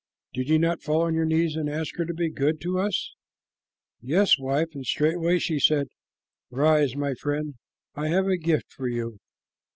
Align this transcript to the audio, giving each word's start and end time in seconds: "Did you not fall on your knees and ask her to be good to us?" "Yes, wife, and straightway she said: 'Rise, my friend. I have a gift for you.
"Did 0.33 0.49
you 0.49 0.57
not 0.57 0.81
fall 0.81 1.01
on 1.03 1.13
your 1.13 1.27
knees 1.27 1.55
and 1.55 1.69
ask 1.69 1.95
her 1.97 2.05
to 2.05 2.13
be 2.15 2.31
good 2.31 2.59
to 2.61 2.79
us?" 2.79 3.13
"Yes, 4.01 4.39
wife, 4.39 4.73
and 4.73 4.83
straightway 4.83 5.37
she 5.37 5.59
said: 5.59 5.89
'Rise, 6.49 6.95
my 6.95 7.13
friend. 7.13 7.53
I 7.93 8.07
have 8.07 8.25
a 8.25 8.35
gift 8.35 8.73
for 8.73 8.87
you. 8.87 9.19